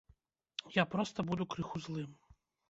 Я 0.77 0.85
проста 0.93 1.27
буду 1.29 1.47
крыху 1.53 1.77
злым! 1.85 2.11